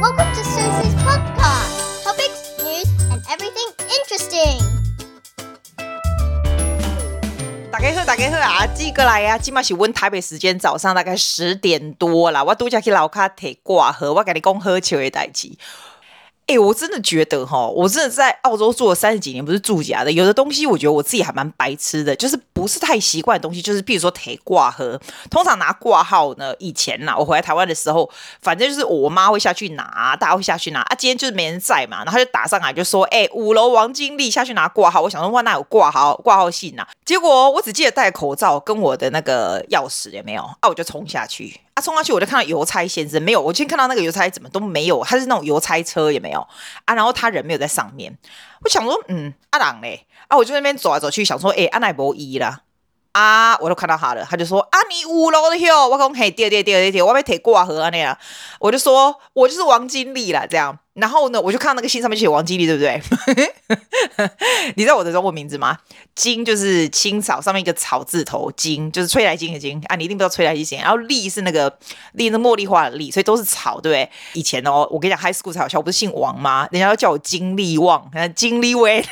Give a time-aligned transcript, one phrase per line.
[0.00, 2.04] Welcome to Susie's podcast.
[2.04, 4.62] Topics, news, and everything interesting.
[7.72, 8.66] 大家好，大家好啊！
[8.68, 9.36] 记过来啊！
[9.36, 12.44] 今嘛是阮台北时间早上大概十点多啦。
[12.44, 15.50] 我拄才去楼卡提挂号，我跟你讲好笑的代志。
[16.48, 20.10] 哎、我真的觉得哈，我真的在澳洲住了三十几年，不是住家的。
[20.10, 24.78] 有的东西我觉得我自己还蛮白痴的，就是不是太习惯的东西，就是比如说提挂号，
[25.30, 30.94] 通常拿挂号呢，以前呐，我回来台湾的时候，反正就是我妈会下去拿，大家会下去拿啊。
[30.96, 35.02] 今天就是没人在嘛，然后就打上来就说，哎、五楼王经理下去拿挂号。
[35.02, 36.88] 我想说，哇，那有挂号挂号信呐、啊？
[37.04, 41.60] 结果我只记得戴口罩跟我的那个钥匙也没有啊，我就冲下去。
[41.78, 43.40] 他冲上去，我就看到邮差先生没有。
[43.40, 46.40] 我今天看到那个邮差怎么都没有，他是那种邮差车也没有
[46.84, 46.94] 啊。
[46.94, 48.12] 然后他人没有在上面，
[48.64, 52.62] 我想说，嗯，阿郎嘞啊，我就那边走来走去，想说，哎，阿奈博一啦
[53.12, 54.26] 啊，我都看到他了。
[54.28, 58.18] 他就说，啊，你五楼的哟，我讲嘿，对对对对对，我被铁挂河啊那样，
[58.58, 60.78] 我就说我就是王经理啦，这样。
[60.98, 63.00] 然后呢，我就看到那个信上面写王经理，对不对？
[64.76, 65.78] 你知道我的中文名字吗？
[66.14, 70.78] 金就是青草上面一个草字头，金就是吹来金的金啊，你一定不知道吹来金。
[70.80, 71.78] 然后利是那个
[72.12, 74.10] 利，那茉莉花的利，所以都是草，对不对？
[74.34, 76.68] 以前哦，我跟你讲，high school 才好笑，我不是姓王吗？
[76.72, 79.04] 人家都叫我金利旺，金利威。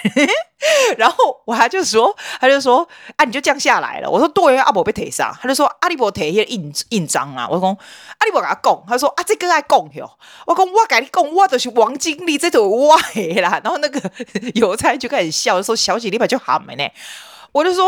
[0.97, 4.11] 然后我还就说，他就说啊，你就降下来了。
[4.11, 7.47] 我说对，阿伯被提上，他就说阿里伯提一印印章啊。
[7.51, 7.69] 我说
[8.19, 10.11] 阿里伯给他供，他说啊，这个爱供哟。
[10.47, 13.61] 我讲我给你供，我就是王经理，这都我啦。
[13.63, 14.01] 然后那个
[14.55, 16.85] 邮差就开始笑，说小姐你把就喊没呢。
[17.53, 17.85] 我就说。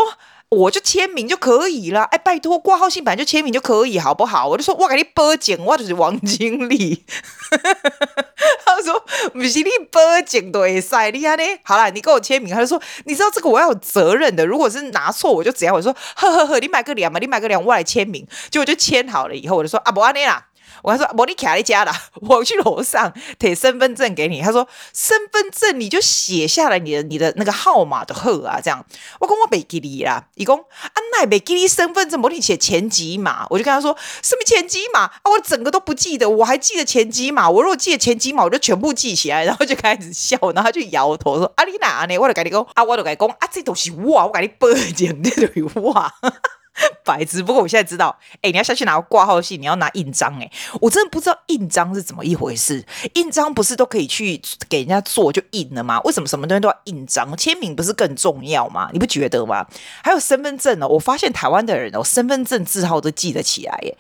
[0.51, 4.49] 我就签名就可以了，哎，拜托挂号信本来就签名就可以，好不好？
[4.49, 7.05] 我就说，我给你报警，我就是王经理。
[8.65, 9.05] 他说，
[9.35, 11.45] 不是你报警都会塞，你看呢？
[11.65, 12.55] 好了，你给我签名。
[12.55, 15.75] 他就说，你知道这个我要有责任的，如果是拿错我就怎样？
[15.75, 18.27] 我说，呵呵呵，你买个两嘛，你买个两，我来签名。
[18.51, 20.47] 结果就签好了以后，我就说，啊，不按呢啦。
[20.83, 21.93] 我还说，我你卡在家了，
[22.29, 24.41] 我去楼上贴身份证给你。
[24.41, 28.85] 他说，身份证你就写下来你的你的那个号码的号啊，这样。
[29.21, 33.47] 我跟我没记你啦，伊讲啊，那没记你身份证，我你写前几码。
[33.51, 35.23] 我就跟他说，什么前几码啊？
[35.31, 37.49] 我整个都不记得，我还记得前几码。
[37.49, 42.19] 我如果记得前几码，我就全部记起来，然后就开始笑，然后他就摇头说，啊你哪呢？
[42.19, 46.13] 我就跟你讲啊，我就跟你讲啊，这都是我，我跟你报警，这都是我。
[47.05, 50.51] 白纸，不过我现在知道，哎、你要下去拿挂号信，你要拿印章，哎，
[50.81, 52.85] 我真的不知道印章是怎么一回事。
[53.15, 56.01] 印章不是都可以去给人家做就印了吗？
[56.03, 57.37] 为什么什么东西都要印章？
[57.37, 58.91] 签名不是更重要吗？
[58.93, 59.67] 你不觉得吗？
[60.03, 60.87] 还有身份证呢？
[60.87, 63.97] 我发现台湾的人哦，身份证字号都记得起来，耶。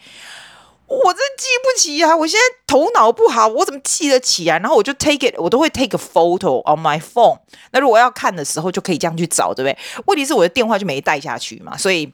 [0.86, 2.16] 我真记不起啊！
[2.16, 4.58] 我现在头脑不好，我怎么记得起来？
[4.58, 7.38] 然后我就 take it，我都会 take a photo on my phone。
[7.72, 9.78] 那如果要看的时候，就可以这样去找，对不对？
[10.06, 12.12] 问题是我的电话就没带下去嘛，所以。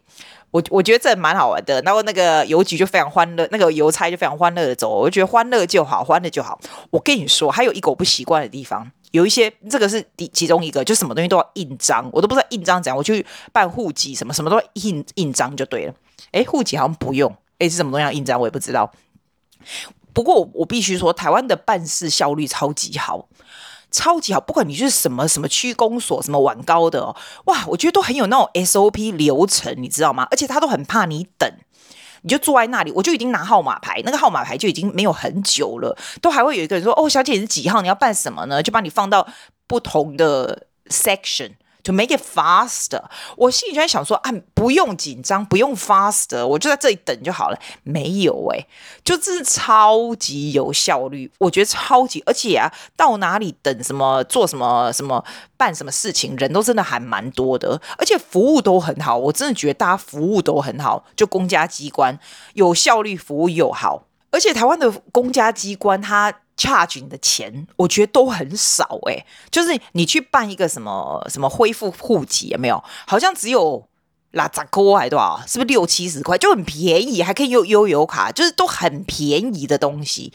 [0.54, 4.88] 我我觉得这蛮好玩的，然后那个邮局就非常欢乐，那个邮差就非常欢乐的走。
[4.88, 6.60] 我觉得欢乐就好，欢乐就好。
[6.90, 12.96] 我跟你说，还有一个我不习惯的地方，有一些这个是第其中一个，就什么东西都要印章，我都不知道印章怎样。
[12.96, 15.94] 我去办户籍，什么什么都要印印章就对了。
[16.30, 18.92] 诶，户籍好像不用，诶，是什么东西要印章，我也不知道。
[20.12, 23.26] 不过我，我必须说，台湾的办事效率超级好。
[23.94, 30.26] 超级好，不管你是什么什么区公所，什么晚高的哦，哇，我觉得都很有那种 SOP 流程，你知道吗？
[30.32, 31.48] 而且他都很怕你等，
[32.22, 37.80] 你就坐在那里，我就已经拿号码牌，那个号码牌就已经没有很久了，都还会有一个人说：“哦，小姐你是几号？
[37.82, 39.28] 你要办什么呢？”就把你放到
[39.68, 41.52] 不同的 section。
[41.84, 43.02] To make it faster，
[43.36, 47.58] 我心里就在想说啊，不用紧张，不用 faster，我就在这里等就好了。
[47.82, 48.66] 没有诶、
[49.04, 55.22] 就真是超级有效率，我觉得超级，而且啊，到哪里等什么，做什么什么，
[55.58, 59.18] 办什么事情，人都真的还蛮多的，而且服务都很好。
[59.18, 62.18] 我真的觉得大家服务都很好，就公家机关
[62.54, 66.32] 有效率，服务又好，而且台湾的公家机关它。
[66.56, 72.82] Charge 你的钱，我觉得都很少诶、就是你去办一个什么什么恢复户籍，有没有？
[73.06, 73.88] 好像只有
[74.32, 75.40] 拉杂扣还多少？
[75.46, 76.38] 是不是六七十块？
[76.38, 80.32] 就很便宜，还可以用悠游卡，就是都很便宜的东西，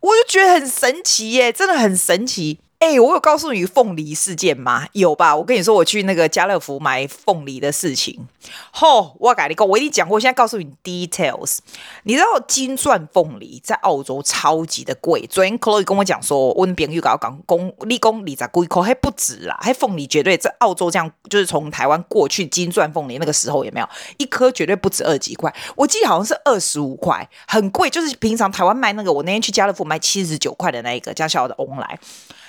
[0.00, 2.60] 我就觉得很神奇耶、真的很神奇。
[2.78, 4.86] 哎、我有告诉你凤梨事件吗？
[4.92, 5.34] 有吧？
[5.34, 8.28] 我跟你说，我去那个家乐福买凤梨的事情。
[8.70, 11.58] 吼，我跟你讲，我已经讲过，我现在告诉你 details。
[12.04, 15.26] 你知道金钻凤梨在澳洲超级的贵。
[15.26, 23.88] 昨天 Chloe 跟我讲说，温边又搞讲公立公里在贵，可还不止啦，还凤梨绝对在澳洲这样，就是从台湾过去金钻凤梨那个时候有没有
[24.18, 25.52] 一颗绝对不止二几块？
[25.74, 27.90] 我记得好像是二十五块，很贵。
[27.90, 31.98] 就是平常台湾卖那个，我那天去家乐福买七十九块的那一个，加小小的翁来。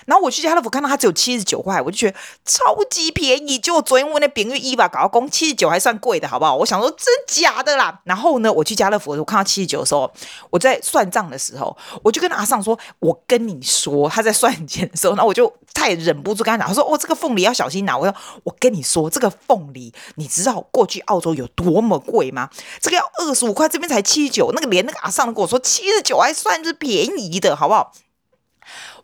[0.09, 3.59] 然后我去家乐福看到它只有七十九块，我就觉得超级便宜。
[3.59, 6.55] 就昨天问那饼玉一吧，搞到公七十九还算贵的，好不好？
[6.55, 8.01] 我想说真假的啦。
[8.05, 10.11] 然后呢，我去家乐福我看到七十九的时候，
[10.49, 22.49] 我在算账的时候，我就跟阿尚说：“我跟你说，他在算钱的时候，那我就他也忍不住跟他讲，他说：‘哦，这个凤梨要小心拿。’我说：‘我跟你说，这个凤梨，你知道过去澳洲有多么贵吗？
[22.81, 24.51] 这个要二十五块，这边才七十九。
[24.55, 27.91] 那个连那个阿尚都跟我说七十九还算是便宜的，好不好？’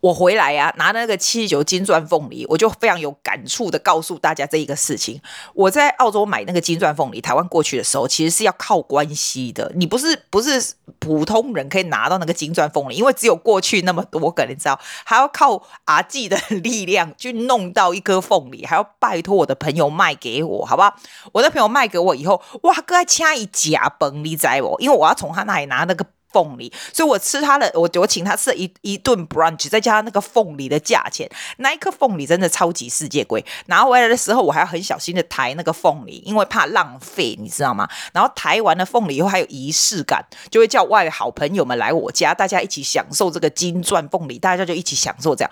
[0.02, 5.22] 我回来呀、啊，拿那个七十九金钻凤梨，我就非常有感触的告诉大家这一个事情。
[5.54, 9.72] 我在澳洲买那个金钻凤梨，台湾过去的时候，其实是要靠关系的。
[9.76, 20.96] 你不是不是普通人可以拿到那个金钻凤梨，因为只有过去那么多个，你知道，还要靠阿季的力量去弄到一颗凤梨，还要拜托我的朋友卖给我，好不好？
[21.32, 26.06] 我的朋友卖给我以后，哇，哥还掐一假崩，你知我，因为我要从他那里拿那个。
[26.36, 31.30] 凤梨，所以我吃他的，我我请他吃一一顿 brunch，再加上那个凤梨的价钱，
[31.60, 33.46] 那一颗凤梨真的超级世界贵。
[33.68, 37.88] 拿回来的时候，我还要很小心的抬那个凤梨，因为怕浪费，你知道吗？
[38.12, 45.52] 然后抬完了凤梨以后，还有仪式感，就会叫外好朋友们来我家，大家一起享受这个金钻凤梨，大家就一起享受这样。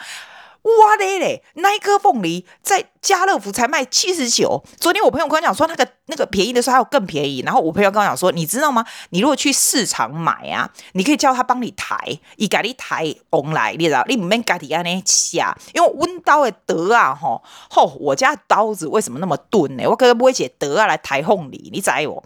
[0.64, 1.44] 哇嘞嘞！
[1.56, 4.64] 那一颗凤梨在家乐福才卖七十九。
[4.80, 7.42] 昨天我朋友跟我讲说，那个那个便宜的时候还有更便宜。
[7.42, 8.86] 然后我朋友跟我讲说，你知道吗？
[9.10, 11.98] 你如果去市场买啊，你可以叫他帮你抬，
[12.38, 14.06] 伊给你抬红来，你知道？
[14.08, 19.84] 你唔免家己安尼下，因为温刀的得啊，吼吼，我家刀子为什么那么钝呢？
[19.90, 22.24] 我哥哥不会写得啊来抬凤梨，你知我？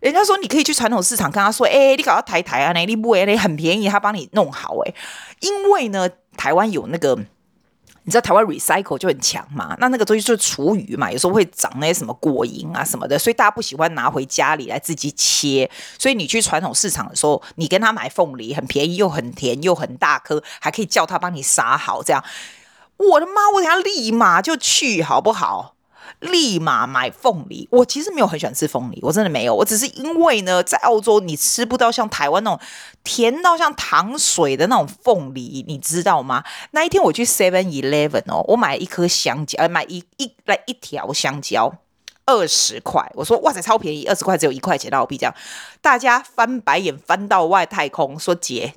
[0.00, 4.92] 人家说你可以去传统市场跟他说，哎、你搞到抬抬啊，你不会，你很便宜，他帮你弄好哎。
[5.40, 7.18] 因为呢，台湾有那个。
[8.04, 9.76] 你知道台湾 recycle 就很强嘛？
[9.78, 15.70] 那那个东西就是厨余嘛，有时候会长那些什么果蝇啊什么的，所以大家不喜欢拿回家里来自己切。
[15.98, 22.24] 所以你去传统市场的时候，你跟他买凤梨，很便宜又很甜又很大颗，还可以叫他帮你撒好这样。
[22.96, 23.32] 我的妈！
[23.54, 25.74] 我等下立马就去，好不好？
[26.20, 29.54] 立马买凤梨，我其实没有很喜欢吃凤梨，我真的没有。
[29.54, 32.60] 我只是因为呢，在澳洲你吃不到像台湾那种
[33.04, 36.44] 甜到像糖水的那种凤梨，你知道吗？
[36.72, 41.74] 那一天我去 Seven Eleven 哦，我买一颗香蕉，呃，买一一来一条香蕉，
[42.26, 43.10] 二十块。
[43.14, 45.34] 我说哇塞，超便宜，二十块只有一块钱澳币这样。
[45.80, 48.74] 大家翻白眼翻到外太空，说姐。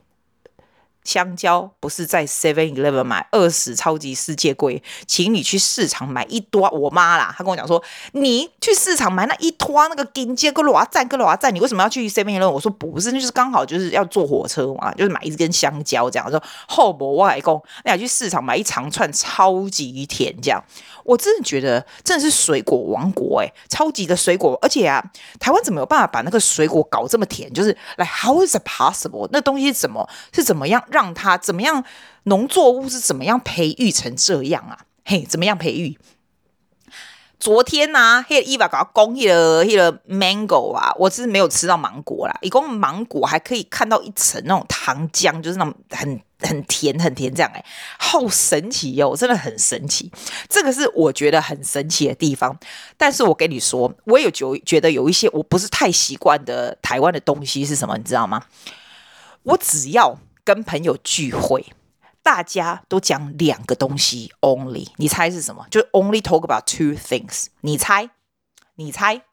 [1.05, 6.69] 香蕉不是在 Seven Eleven 买二十超级世界贵，请你去市场买一坨。
[6.71, 7.81] 我妈啦，她跟我讲说，
[8.11, 12.49] 你去市场买那一坨那个金蕉个罗赞个罗赞，你为什么要去 Seven Eleven？
[12.49, 16.29] 我说不是，那就是刚好就是要坐火车嘛，就是买一根香蕉这样。
[16.29, 20.61] 说后伯我还讲，那去市场买一长串超级甜这样。
[21.03, 25.03] 我真的觉得真的是水果王国哎、超级的水果，而且啊，
[25.39, 27.51] 台湾怎么有办法把那个水果搞这么甜？
[27.53, 29.29] 就是来，how is it possible？
[29.31, 31.83] 那东西怎么是怎么样让它怎么样？
[32.23, 34.79] 农作物是怎么样培育成这样啊？
[35.03, 35.99] 嘿，怎么样培育？
[37.37, 46.19] 昨天呐、啊，那个伊娃搞公那个那个 mango 啊，我是没有吃到芒果啦，一共芒果还可以看到一层那种糖浆，就是那种很。
[46.41, 47.65] 很甜很甜，这样哎、
[47.97, 50.11] 好神奇哟、哦，真的很神奇。
[50.47, 52.55] 这个是我觉得很神奇的地方。
[52.97, 58.43] 但是我跟你说，我有觉觉得有一些我不是太习惯的台湾的东西是什么，你知道吗？
[59.43, 61.73] 我只要跟朋友聚会，
[62.21, 65.65] 大家都讲两个东西，only，你猜是什么？
[65.71, 67.47] 就是 only talk about two things。
[67.61, 68.11] 你猜？
[68.75, 69.23] 你猜？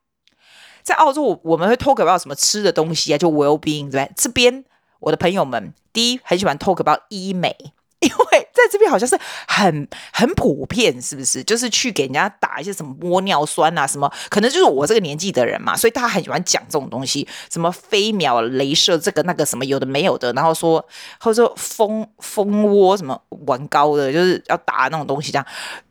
[0.82, 3.18] 在澳洲，我们会 talk about 什么吃的东西啊？
[3.18, 4.12] 就 well being 对不对？
[4.16, 4.64] 这边。
[5.00, 7.56] 我的朋友们，第一很喜欢 talk about 医美，
[8.00, 11.42] 因为在这边好像是很很普遍，是不是？
[11.44, 20.84] 就是去给人家打一些什么玻尿酸啊，什么可能就是我这个年纪的人嘛，所以大家很喜欢讲这种东西，什么飞秒镭射这个那个什么有的没有的，然后说
[21.19, 25.46] 或者说蜂蜂窝什么玩高的，就是要打那种东西这样。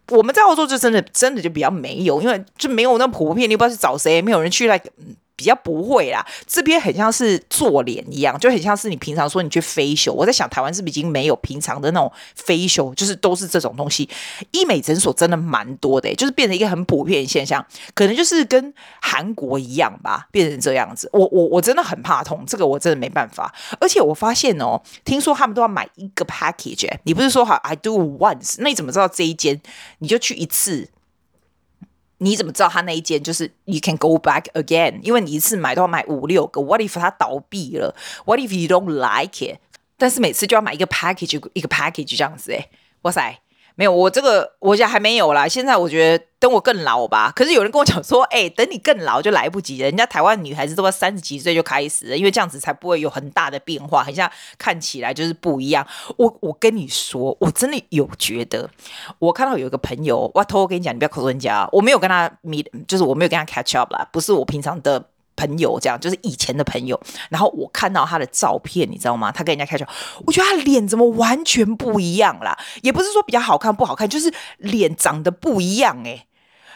[0.09, 4.81] 我们在澳洲就真的真的就比较没有，因为就没有那普遍，你不知道去找谁，没有人去来。
[5.41, 10.11] 比较不会啦，这边很像是做脸一样，就很像是你平常说你去 facial。
[10.13, 14.07] 我在想台湾是不是已经没有平常的那种 facial，就是都是这种东西。
[14.51, 18.71] 医美诊所真的蛮多的，就是变成一个很普遍的现象，可能就是跟
[19.01, 21.09] 韩国一样吧，变成这样子。
[21.11, 23.51] 我我我真的很怕痛，这个我真的没办法。
[23.79, 29.59] 而且我发现哦，听说他们都要买一个 package，你不是说好 I do once，那你怎么知道这一间
[29.97, 30.89] 你就去一次？
[32.23, 34.99] 你怎么知道他那一间就是 you can go back again？
[35.01, 36.61] 因为你一次买都要买五六个。
[36.61, 39.57] What if 他倒闭了？What if you don't like it？
[39.97, 42.69] 但是每次就要买一个 package 一个 package 这样子诶，
[43.01, 43.39] 哇塞，
[43.75, 45.47] 没有，我这个我家还没有啦。
[45.47, 47.31] 现在我觉得等我更老吧。
[47.35, 49.85] 可是有人跟我讲说，哎、等你更老就来不及了。
[49.85, 55.85] 人家台湾女孩子都要三十几岁就开始了，因为这样子才不会有很大的变化，很像看起来就是不一样。
[56.17, 58.69] 我我跟你说，我真的有觉得，
[59.19, 65.10] 我看到有一个朋友，我偷偷跟你讲，你不要口说人家，我没有跟他 meet，就是我没有跟他 catch up 啦，不是我平常的。
[65.35, 69.31] 朋友这样就是以前的朋友，然后我看到他的照片，你知道吗？
[69.31, 69.93] 他跟人家开玩笑，
[70.25, 72.57] 我觉得他脸怎么完全不一样啦？
[72.81, 76.27] 也不是说比较好看不好看，就是脸长得不一样诶，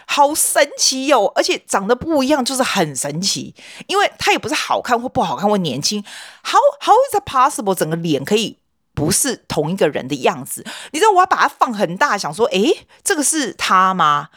[0.08, 1.26] 好神奇哟！
[1.36, 3.56] 而且长得不一样就是很神奇，
[3.88, 6.04] 因为他也不是好看或不好看或年轻
[6.44, 7.74] ，How how is it possible？
[7.76, 8.60] 整个脸可以
[8.94, 10.66] 不是同一个人的样子？
[10.92, 14.30] 你知道我要把它放很大，想说，诶，这个是他吗？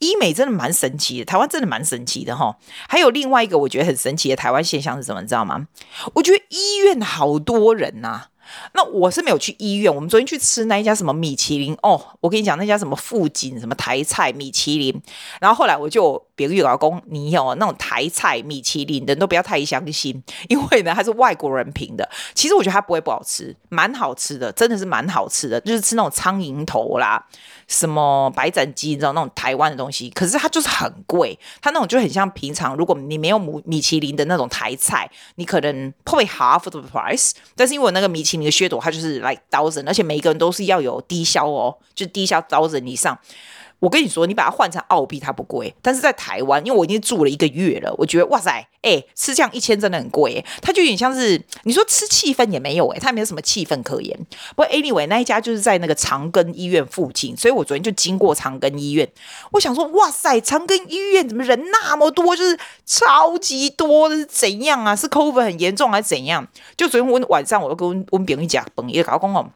[0.00, 2.58] 医美真的蛮神奇的，台湾真的蛮神奇的哈。
[2.88, 5.22] 还有另外一个我觉得很神奇的台湾现象是什么？
[5.22, 5.68] 你知道吗？
[6.14, 8.26] 我觉得医院好多人呐、
[8.74, 15.00] 那我是没有去医院，我们昨天去吃那一家什么米其林哦，我跟你讲那家什么富锦什么台菜米其林，
[15.40, 27.24] 然后后来我就别个老公，你有那种台菜米其林的都不要太相信，因为呢他是外国人评的，其实我觉得它不会不好吃，蛮好吃的，真的是蛮好吃的，就是吃那种苍蝇头啦，
[27.68, 38.40] 什么白斩鸡，你知道那种台湾的东西，可是它就是很贵，它那种就很像平常如果你没有米米其林的那种台菜，你可能 pay half the price，但是因为那个米其林。
[38.40, 43.18] 的噱头，它就是 like thousand，而且每一个人都是要有低消哦，就低消 thousand 以上。
[43.80, 45.74] 我跟你说，你把它换成澳币，它不贵。
[45.82, 48.50] 但是在台湾，因为我已经住了一个月了，我觉得哇塞，
[48.82, 50.44] 哎、欸，吃这样一千真的很贵。
[50.60, 54.14] 它就有点像是你说吃气氛也没有哎，它没有什么气氛可言。
[54.54, 59.10] 不过 anyway，那一家就是在那个长庚医院附近，所以我昨天就经过长庚医院，
[59.52, 64.94] 我想说哇塞，长庚医院怎么人那么多，就是超级多，是怎样啊？
[64.94, 66.46] 是 COVID 很严重还是怎样？
[66.76, 69.50] 就昨天我晚上我都跟温炳一讲，本也搞公哦。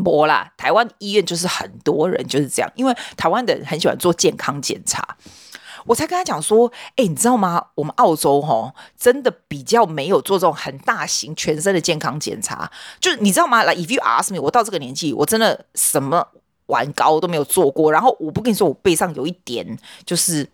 [0.00, 5.16] 没啦，台湾医院就是很多人就是这样，因为台湾的人很喜欢做健康检查。
[5.86, 7.68] 我才跟他讲说，哎，你知道吗？
[7.74, 12.70] 我们澳洲，真的比较没有做这种很大型全身的健康检查。
[13.00, 13.62] 就是你知道吗？
[13.64, 16.26] 来，if you ask me，我到这个年纪，我真的什么
[16.66, 17.90] 玩高都没有做过。
[17.90, 20.48] 然后我不跟你说，我背上有一点就是。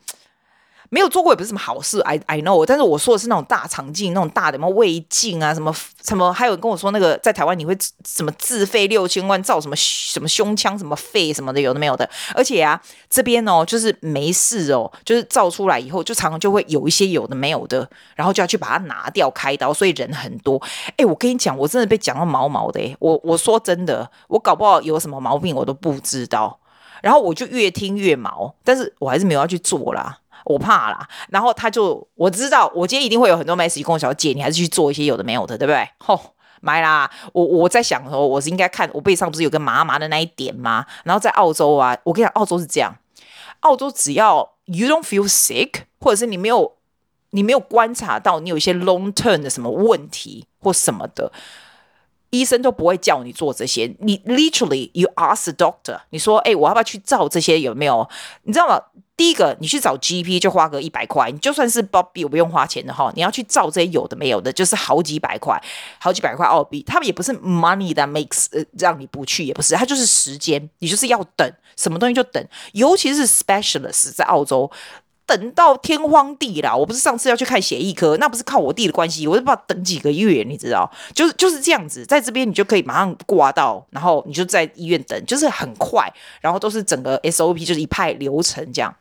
[0.91, 2.65] 没有做过也不是什么好事，I I know。
[2.65, 5.75] 但是我说的是那种大肠镜，那种大的什么胃镜啊，什么
[6.05, 12.09] 什么，还有跟我说那个在台湾你会什么自费六千万造什么什么胸腔、什么肺什么的，有的没有的。
[12.35, 20.61] 而且啊，这边哦，就是没事哦，就是造出来以后，就常常就会有一些有的没有的，然后就要去把它拿掉开刀，所以人很多。
[20.97, 26.59] 哎，我跟你讲，我真的被讲到毛毛的，我我说真的，我搞不好有什么毛病我都不知道，
[27.03, 30.19] 然后我就越听越毛，但是我还是没有要去做啦。
[30.47, 35.89] 我怕啦，然后他就我知道，我今天一定会有很多 message 跟我小姐，你还是去做一些有的没有的，对不对？
[35.99, 36.21] 吼、哦，
[36.61, 37.11] 买啦！
[37.33, 40.87] 我我在想说，我是应该看我背上不是有个麻麻的那一点吗？
[41.05, 42.95] 然后在澳洲啊，我跟你讲，澳洲是这样，
[43.61, 46.73] 澳洲只要 you don't feel sick，或者是你没有
[47.31, 51.33] 你没有观察到你有一些 long term 的什么问题或什么的。
[52.39, 57.61] 医生都不会叫你做这些，你 literally you ask the doctor，你说，哎，我要不要去照这些？
[57.61, 58.09] 有没有？
[58.43, 58.81] 你知道吗？
[59.17, 65.59] 第一个，你去找 GP 就花个一百块，你就算是 Bobby 我不用花钱的哈，你要去照这些有的没有的，就是好几百块，
[65.99, 66.83] 好几百块澳币。
[66.83, 74.71] 他们也不是 money that makes 呃让你不去，也不是，他就是时间，你就是要等，什么东西就等，尤其是 specialist 在澳洲。
[75.27, 86.09] 等到天荒地老，我不是上次要去看血液科，那不是靠我弟的关系，我就不知道等几个月，你知道，就是就是这样子，在这边你就可以马上挂到，然后你就在医院等，就是很快，
[86.41, 88.95] 然后都是整个 SOP 就是一派流程这样，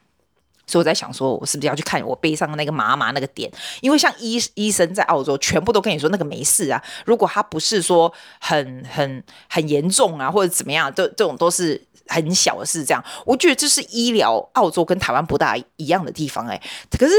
[0.67, 3.51] 所以我在想说，我是不是要去看我背上的那个麻麻那个点？
[3.81, 11.81] 因为像医医生在澳洲，全部都跟你说那个没事啊，如果他不是说很很很严重啊，或者怎么样，这这种都是。
[12.07, 16.61] 很小的事，这样，我觉得这是医疗澳洲跟台湾不大一样的地方，哎，
[16.99, 17.13] 可是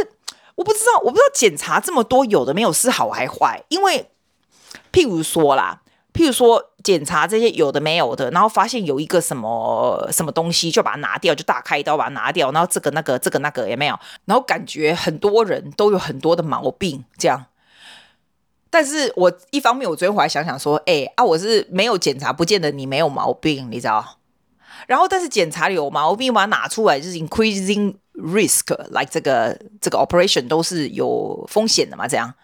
[0.54, 4.08] 我不知道，我不知道检查这么多有的没有是好还坏，因为
[4.92, 5.82] 譬如说啦，
[6.16, 17.44] 譬如说检查这些有的没有的，然后发现有一个什么什么东西，就把它拿掉，就大开刀把它拿掉，然后这个那个这个那个也没有，然后感觉很多人都有很多的毛病，这样。
[18.70, 24.18] 但是我一方面我昨天回来想想说，哎啊，我是没有检查，不见得你没有毛病，你知道。
[24.86, 32.06] 然后，但是检查有毛病，把它拿出来就是 increasing risk，like 这个这个 operation 都是有风险的嘛？
[32.06, 32.34] 这样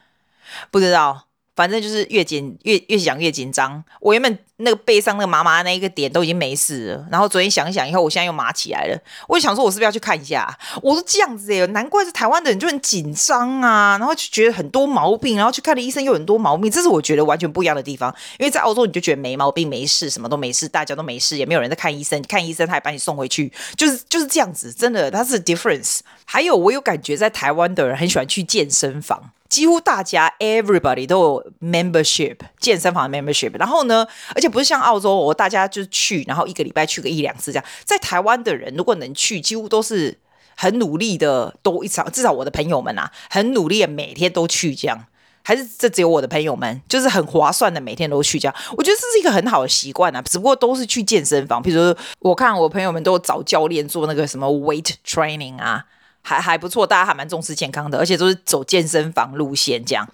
[0.70, 3.82] 不知道，反正就是越紧越越想越紧张。
[4.00, 7.06] 我原本那个背上那个麻麻那一个点都已经没事了。
[7.10, 8.98] 然后昨天想一想以后，我现在又麻起来了。
[9.28, 10.58] 我就想说，我是不是要去看一下？
[10.82, 16.70] 我说这样子耶，难怪是台湾的人就很紧张啊，然后就觉得很多毛病，然后去看了医生又很多毛病。
[16.70, 18.14] 这是我觉得完全不一样的地方。
[18.38, 22.22] 因为在澳洲你就觉得没毛病、没事，什么都没事，大家都没事，也没有人在看医生。
[22.28, 24.72] 看医生他也把你送回去，就是就是这样子。
[24.72, 26.00] 真的，它是 difference。
[26.24, 29.30] 还有，我有感觉在台湾的人很喜欢去健身房。
[29.48, 37.64] 几乎大家 everybody 都有 membership 健身房的 membership，然后呢，而且不是像澳洲，我大家就去，然后一个礼拜去个一两次这样。
[37.84, 40.16] 在台湾的人如果能去，几乎都是
[40.56, 42.08] 很努力的，都一场。
[42.12, 45.06] 至少我的朋友们啊，很努力的每天都去这样。
[45.44, 48.54] 还是这只有我的朋友们，就是很划算的每天都去这样。
[48.76, 51.60] 我觉得这是一个很好的习惯啊，只不过都是去健身房。
[51.60, 55.86] 比如说，我看我朋友们都找教练做那个什么 weight training 啊。
[56.24, 60.08] 还还不错，大家还蛮重视健康的，而且都是走健身房路线，这样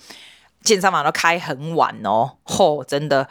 [0.63, 2.31] 健身房都开很晚哦。
[2.47, 3.29] 嚯、哦，真的，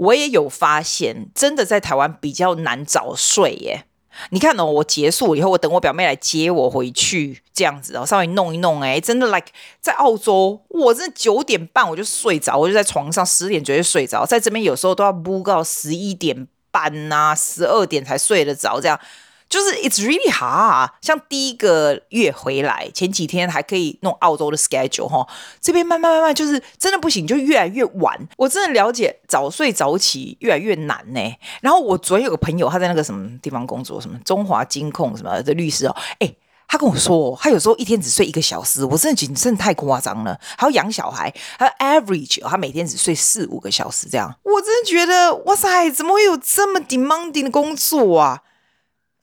[0.00, 3.84] 我也有发现，真的在台湾比较难早睡耶。
[4.30, 9.48] 你看哦，我结束以后，我等我表妹来接我回去，这样子哦，稍微弄一弄，哎，真的，like
[9.80, 18.98] 在澳洲，我真的九点半我就睡着，我就在床上十点绝对睡着，在这边有时候都要不到十一点半呐、十二点才睡得着，这样。
[19.50, 25.26] 就是 it's really hard，像第一个月回来前几天还可以弄澳洲的 schedule 哈，
[25.60, 28.16] 这边慢慢慢慢就是真的不行，就越来越晚。
[28.36, 31.20] 我真的了解早睡早起越来越难呢。
[31.60, 36.36] 然后我昨天有个朋友，他在那个什么地方工作，什么中华金控什么的律师哦，诶，
[36.68, 40.38] 他跟我说，他有时候一天只睡一个小时，我真的觉得真的太夸张了。
[40.56, 48.42] 还要养小孩，他 average 他每天只睡四五个小时这样，我真的觉得哇塞，怎么会有这么 demanding 的工作啊？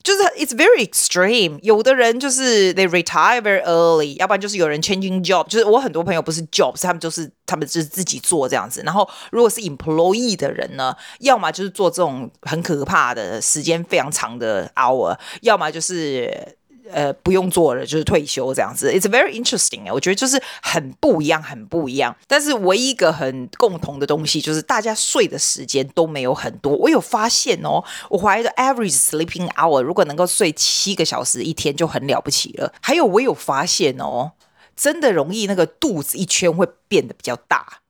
[0.08, 8.82] 就是 it's very extreme，有的人就是 they retire very early，要不然就是有人 changing job，就是我很多朋友不是 jobs，他们就是他们就是自己做这样子。
[8.86, 16.56] 然后如果是 employee 的人呢，要么就是做这种很可怕的时间非常长的 hour，要么就是。
[16.92, 18.90] 呃，不用做了，就是退休这样子。
[18.92, 22.16] It's very interesting，我觉得就是很不一样，很不一样。
[22.26, 26.76] 但是唯一一个很共同的东西，就是大家睡的时间都没有很多。
[26.76, 32.72] 我有发现哦，我怀疑的 average sleeping hour 如果能够睡七个小时一天就很了不起了。
[32.80, 34.32] 还有我有发现哦，
[34.76, 37.80] 真的容易那个肚子一圈会变得比较大。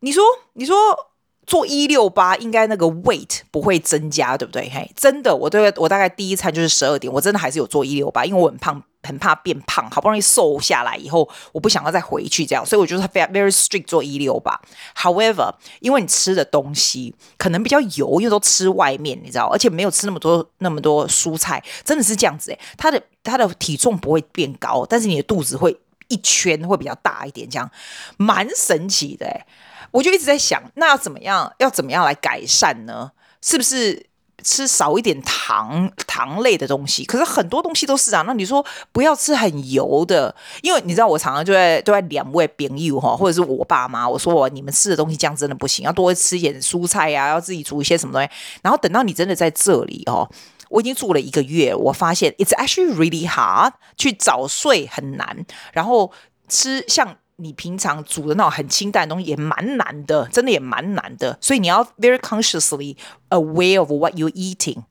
[0.00, 0.22] 你说，
[0.54, 1.11] 你说。
[1.52, 4.70] 做一六八应该那个 weight 不会增加，对不对？
[4.70, 14.58] 嘿，真的，我对我大概第一餐就是十二点，我真的还是有做一六八，因为我很胖，很怕变胖，好不容易瘦下来以后，我不想要再回去这样，所以我就是 very very strict 做一六八。
[14.96, 27.70] However，因为你吃的东西可能比较油，因为都吃外面，你知道，而且没有吃那么多那么多蔬菜，真的是这样子诶，他的他的体重不会变高，但是你的肚子会一圈会比较大一点，这样
[28.16, 29.44] 蛮神奇的诶。
[29.92, 31.52] 我就一直在想，那要怎么样？
[31.58, 33.12] 要怎么样来改善呢？
[33.40, 34.06] 是不是
[34.42, 37.04] 吃少一点糖糖类的东西？
[37.04, 38.24] 可是很多东西都是啊。
[38.26, 48.28] 那你说不要吃很油的，因为你知道我常常就在都在两位朋友哈，或者是我爸妈，我说我你们吃的东西这样真的不行，要多吃一点蔬菜呀、啊，要自己煮一些什么东西。
[48.62, 50.28] 然后等到你真的在这里哦，
[50.70, 56.10] 我已经住了一个月，我发现 it's actually really hard 去早睡很难，然后
[56.48, 57.16] 吃像。
[57.42, 62.96] 你平常煮的那种很清淡的东西也蛮难的，真的也蛮难的，所以你要 very consciously
[63.30, 64.84] aware of what you eating。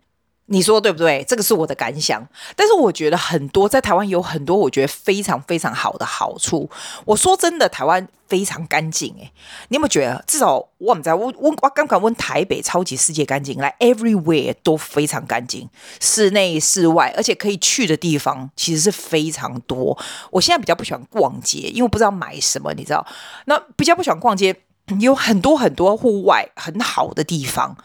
[0.51, 1.23] 你说对不对？
[1.25, 2.21] 这个是我的感想。
[2.57, 6.69] 但是我觉得很多在台湾有很多我觉得非常非常好的好处。
[7.05, 9.31] 我说真的，台湾非常干净诶，
[9.69, 10.21] 你有没有觉得？
[10.27, 15.69] 至少我们在问我刚刚问台北超级世界干净，来 everywhere 都非常干净，
[16.01, 19.97] 室内室外，而且可以去的地方其实是非常多。
[20.31, 23.07] 我现在比较不喜欢逛街，因为不知道买什么，你知道？
[23.45, 24.53] 那比较不喜欢逛街，
[24.99, 27.77] 有很多很多户外很好的地方。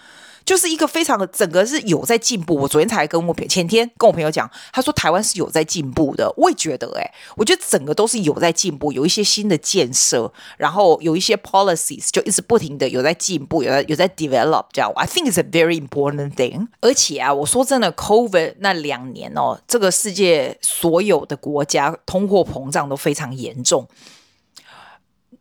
[0.47, 2.55] 就是一个非常的整个是有在进步。
[2.55, 6.33] 我昨天才跟我，前天跟我朋友讲，他说台湾是有在进步的。
[6.37, 14.93] 我也觉得、欸，哎，我觉得整个都是有在进步，有一些新的建设，然后有一些 policies 就一直不停的有在进步，有在有在 develop 这样。
[14.95, 16.69] I think it's a very important thing。
[16.81, 23.89] 而且啊，我说真的，COVID 那两年哦，这个世界所有的国家通货膨胀都非常严重。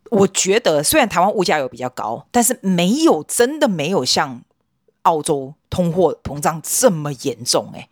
[0.09, 4.41] 我觉得虽然台湾物价有比较高，但是没有真的没有像。
[5.05, 7.89] 澳洲通货膨胀这么严重诶，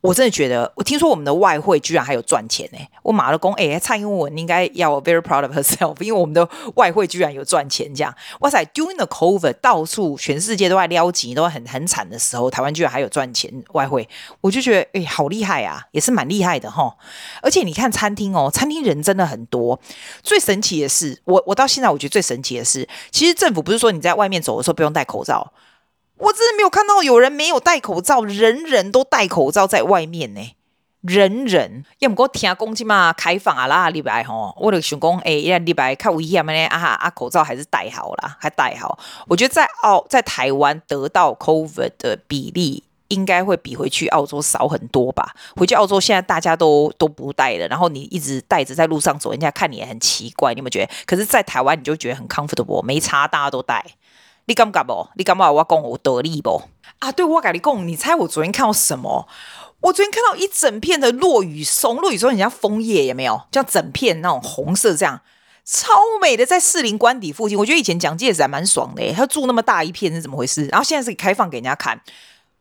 [0.00, 2.78] 我真的觉得，我听说我们的外汇居然还有赚钱呢！
[3.02, 14.06] 我马了公，哎，蔡英文应该要 very proud of herself，因为我们的外汇居然有赚钱，这样，哇塞！During the COVID，到处全世界都在撩急，都很很惨的时候，台湾居然还有赚钱外汇，
[14.42, 16.94] 我就觉得，哎，好厉害啊，也是蛮厉害的哈。
[17.40, 19.80] 而且你看餐厅哦，餐厅人真的很多。
[20.22, 25.50] 最神奇的是，我我到现在我觉得最神奇的是，其实政府不是说你在外面走的时候不用戴口罩。
[26.18, 30.54] 我真的没有看到有人没有戴口罩，人人都戴口罩在外面呢，
[31.00, 31.84] 人人。
[31.98, 38.98] 要么给我听讲起嘛，开放啊啦，礼拜吼，我就想讲，哎，呀礼拜看危险呢，啊哈啊，口罩还是戴好啦，还戴好。
[39.26, 45.34] 我觉得在澳在台湾得到 COVID 的比例，应该会比回去澳洲少很多吧？
[45.56, 50.92] 回去澳洲现在大家都都不戴了，然后你一直戴着在路上走，人家看你也很奇怪，你有没有觉得？
[51.06, 53.84] 可是，在台湾你就觉得很 comfortable，没差，大家都戴。
[54.46, 55.08] 你感觉不？
[55.16, 56.62] 你感觉我讲我得力不？
[56.98, 59.26] 啊，对，我跟你讲，你猜我昨天看到什么？
[59.80, 63.42] 我昨天看到一整片的落雨松，落羽松很像枫叶，有没有？
[63.52, 65.20] 像整片那种红色，这样
[65.64, 65.88] 超
[66.20, 67.58] 美的，在士林官邸附近。
[67.58, 70.66] 我觉得以前蒋介石还蛮爽的，他住那么大一片是怎么回事？
[70.66, 72.00] 然后现在是开放给人家看。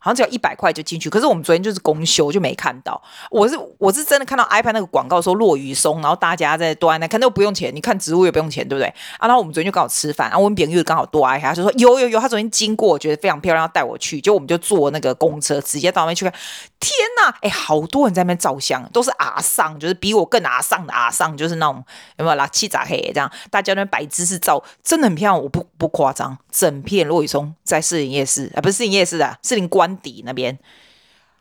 [0.03, 3.01] 好像只要一百块就进去，可是我们昨天就是公休就没看到。
[3.31, 8.87] 我是我是真的看到 iPad 那个广告说落羽松，然后大家在端那看都不用钱，你看植物也不用钱，对不对？
[9.17, 16.33] 啊，然后我们昨天就刚好吃饭，然后我们饼又刚好多挨他就说有有有，他昨天经过，觉得非常漂亮，要带我去，就我们就坐那个公车直接到那边去看。
[16.81, 21.81] 天呐，哎，好多人在那边照相，都是阿上，就是比我更阿上的阿上，就是那种
[22.17, 22.45] 有没有啦？
[22.47, 30.57] 气炸黑这样，大家那边摆姿势照，真的很漂亮，我不不夸张，整片落羽松在士林夜市啊，不是士林夜市啊，士林关底那边。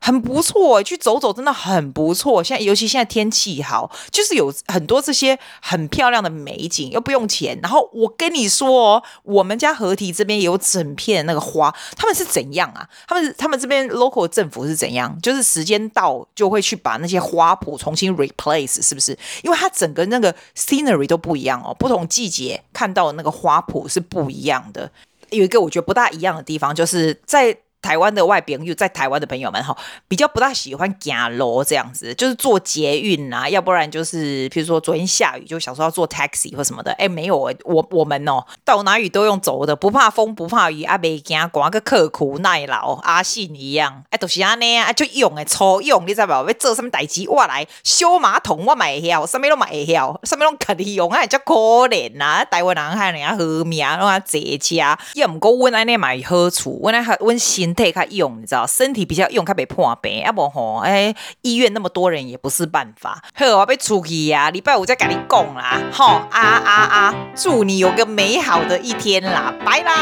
[0.04, 2.42] 很不错，去走走真的很不错。
[2.42, 7.56] 现在尤其现在天气好，就是有很多这些很漂亮的美景，又不用钱。
[7.62, 12.84] 然后我跟你说哦，我们家河堤这边有整片那个花，他们是怎样啊？
[13.06, 15.16] 他们他们这边 local 政府是怎样？
[15.22, 19.16] 就是时间到就会去把那些花圃重新 replace，是不是？
[19.44, 24.90] 因为它整个那个 scenery 都不一样哦，不同季节看到的那个花圃是不一样的。
[25.30, 27.56] 有一个我觉得不大一样的地方，就是在。
[27.82, 46.32] 台湾的外朋友，在台湾的朋友们哈，比较不大喜欢行路这样子，就是坐捷运啊，要不然就是，譬如说昨天下雨，就想说要坐 taxi 或什么的，哎，没有，我我们哦，到哪里都用走的，不怕风不怕雨，啊，袂惊，挂个刻苦耐劳，阿信一样，哎，都是安尼啊，就用哎，粗用，你知道不？
[46.32, 51.54] 要做什么代志，我来修马桶，我嘛会晓，什么都嘛会晓，什么拢可以用，哎，叫可
[51.88, 54.76] 怜啊，台湾人害人家好命，拢啊坐车，
[55.14, 57.36] 也毋过阮安尼买好处，阮安阮
[57.74, 63.22] 太用你知道身体比较用他没破病啊不吼哎医院那么多人也不是办法。
[63.34, 69.92] 好我被出去呀礼拜五再跟你讲啦吼啊啊啊祝你有个美好的一天啦拜拜